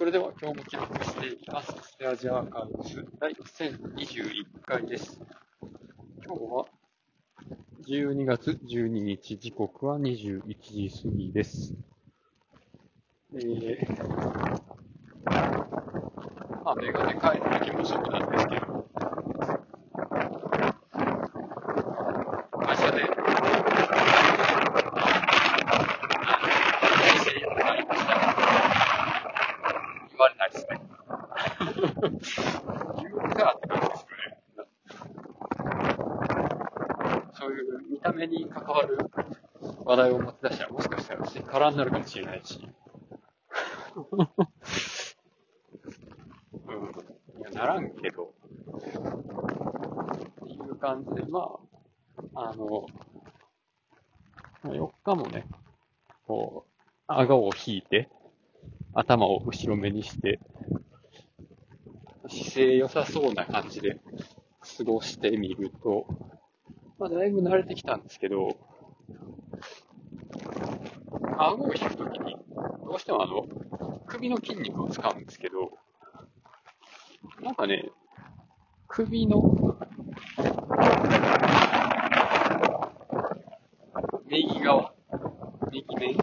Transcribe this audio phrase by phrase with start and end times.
[0.00, 1.74] それでは今日も記録していきます。
[1.82, 5.20] スペアジャーカーズ第1021回です。
[6.24, 6.64] 今日は
[7.86, 11.74] 12月12日、時刻は21時過ぎです。
[13.34, 13.86] えー、
[16.64, 18.86] まあ、メガネ帰る時もそうなんですけど、
[22.64, 23.02] 会社で、
[26.96, 28.10] 先生になりました。
[30.10, 30.80] 言われないですね。
[32.98, 34.16] 言うかって感じですよ
[34.64, 34.70] ね。
[37.50, 38.98] ういう見た目に関わる
[39.84, 42.66] 話題を持ち出したら、もしかしたら私空になるかもしれないし。
[44.14, 44.20] うん。
[47.40, 48.24] いや、ならんけど。
[48.24, 48.26] っ
[50.46, 51.58] ていう感じで、ま
[52.34, 52.86] あ、あの、
[54.64, 55.46] 4日もね、
[56.26, 56.72] こう、
[57.06, 58.08] 顎を引いて、
[58.94, 60.40] 頭を後ろ目にして、
[62.28, 64.00] 姿勢良さそうな感じで
[64.78, 66.06] 過ごしてみると、
[67.00, 68.58] まあ、だいぶ慣れてきたんですけど、
[71.38, 72.36] 顎を引くときに、
[72.84, 73.46] どうしてもあの、
[74.06, 75.70] 首の筋肉を使うんですけど、
[77.42, 77.90] なんかね、
[78.86, 79.78] 首の、
[84.26, 84.92] 右側、
[85.72, 86.18] 右面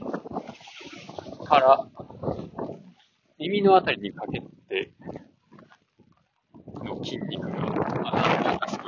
[1.43, 1.87] から、
[3.39, 4.93] 耳のあたりにかけて
[6.83, 8.86] の筋肉が、まあ、なんというかすご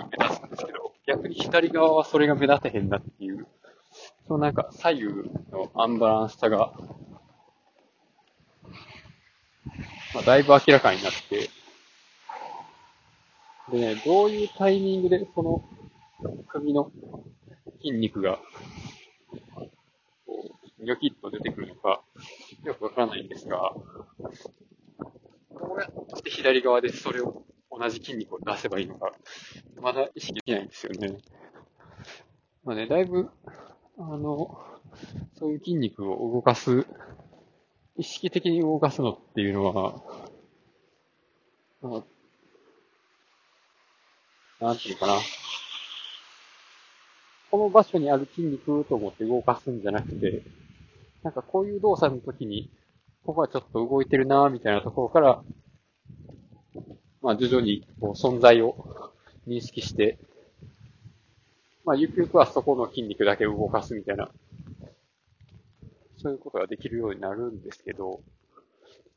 [1.30, 3.48] に左側はそれが目立てへんなっていう、
[4.28, 5.06] そのなんか左右
[5.52, 6.74] のアンバランスさが、
[10.14, 11.50] まあ、だいぶ明らかになって、
[13.72, 15.64] でね、どういうタイミングでこの
[16.48, 16.92] 首の
[17.82, 18.40] 筋肉が、
[19.56, 19.70] こ
[20.80, 22.02] う、ニョキッと出てくるのか、
[22.64, 23.74] よくわからないんですが、
[25.52, 27.44] どうやって左側でそれを、
[27.80, 29.14] 同じ筋肉を出せばいいのか、
[29.82, 31.18] まだ意識できないんですよね。
[32.66, 33.30] まあね、だいぶ、
[33.98, 34.60] あの、
[35.38, 36.86] そういう筋肉を動かす、
[37.96, 40.02] 意識的に動かすのっていうのは、
[41.82, 42.04] ま
[44.60, 45.14] あ、なんていうかな。
[47.52, 50.44] この場所にある筋肉と思って動かすんじゃなくて、
[51.24, 52.70] なんかこういう動作の時に、
[53.26, 55.42] ここはちょっと動いてるなみたいなところから、
[57.30, 59.14] まあ徐々にこう存在を
[59.48, 60.18] 認識して、
[61.86, 64.32] まあゆくゆくはそこの筋肉だけ動かすみたいな、
[66.18, 68.20] そういうことができるようになるんですけど、ちょっ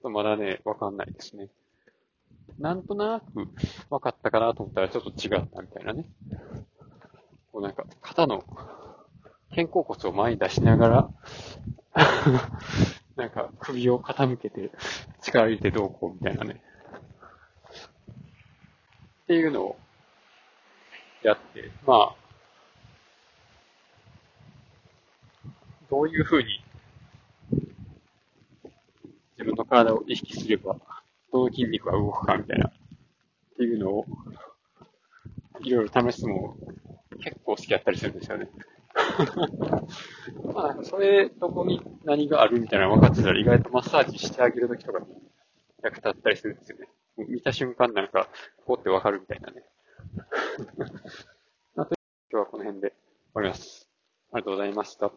[0.03, 1.49] とまだね、わかんないですね。
[2.59, 3.49] なんとなく
[3.89, 6.05] 分かったかなと思ったらちょっと違ったみたいなね。
[7.51, 8.45] こうなんか肩の
[9.55, 11.11] 肩甲骨を前に出しながら、
[13.17, 14.71] なんか首を傾けて
[15.23, 16.61] 力入れてどうこうみたいなね。
[19.33, 19.77] っていうのを
[21.23, 22.15] やって、まあ、
[25.89, 26.63] どういうふうに
[29.39, 30.77] 自分の体を意識すれば、
[31.33, 32.73] どの筋肉が動くかみたいな、っ
[33.57, 34.05] ていうのを、
[35.63, 36.57] いろいろ試すのも
[37.25, 38.51] 結構好きだったりするんですよね。
[40.53, 45.07] まあ、それ、どこに何があるみたいなの分かってたら意外とマッサージしてあげるときとかに
[45.83, 46.89] 役立ったりするんですよね。
[47.17, 48.29] 見た瞬間なんか、
[48.65, 49.63] こうって分かるみたいなね。
[51.75, 51.95] まあ、と
[52.31, 52.97] 今日はこの辺で終
[53.35, 53.89] わります。
[54.33, 55.13] ありがとうございました。